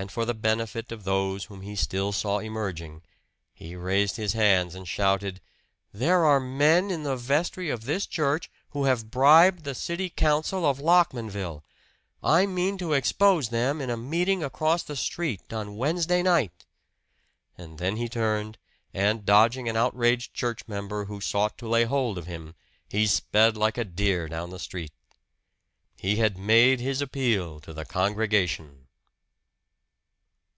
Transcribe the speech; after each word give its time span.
And 0.00 0.12
for 0.12 0.24
the 0.24 0.32
benefit 0.32 0.92
of 0.92 1.02
those 1.02 1.46
whom 1.46 1.62
he 1.62 1.74
still 1.74 2.12
saw 2.12 2.38
emerging, 2.38 3.02
he 3.52 3.74
raised 3.74 4.14
his 4.14 4.32
hands 4.32 4.76
and 4.76 4.86
shouted: 4.86 5.40
"There 5.92 6.24
are 6.24 6.38
men 6.38 6.92
in 6.92 7.02
the 7.02 7.16
vestry 7.16 7.68
of 7.68 7.82
this 7.84 8.06
church 8.06 8.48
who 8.70 8.84
have 8.84 9.10
bribed 9.10 9.64
the 9.64 9.74
city 9.74 10.08
council 10.08 10.64
of 10.64 10.78
Lockmanville! 10.78 11.64
I 12.22 12.46
mean 12.46 12.78
to 12.78 12.92
expose 12.92 13.48
them 13.48 13.80
in 13.80 13.90
a 13.90 13.96
meeting 13.96 14.40
across 14.44 14.84
the 14.84 14.94
street 14.94 15.52
on 15.52 15.74
Wednesday 15.76 16.22
night!" 16.22 16.64
And 17.56 17.78
then 17.80 17.96
he 17.96 18.08
turned, 18.08 18.56
and 18.94 19.26
dodging 19.26 19.68
an 19.68 19.76
outraged 19.76 20.32
church 20.32 20.68
member 20.68 21.06
who 21.06 21.20
sought 21.20 21.58
to 21.58 21.68
lay 21.68 21.82
hold 21.82 22.18
of 22.18 22.26
him, 22.28 22.54
he 22.88 23.04
sped 23.08 23.56
like 23.56 23.76
a 23.76 23.84
deer 23.84 24.28
down 24.28 24.50
the 24.50 24.60
street. 24.60 24.92
He 25.96 26.18
had 26.18 26.38
made 26.38 26.78
his 26.78 27.00
appeal 27.02 27.58
to 27.62 27.72
the 27.72 27.84
congregation! 27.84 28.84